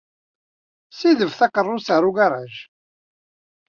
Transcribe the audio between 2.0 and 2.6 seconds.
ugaṛaj.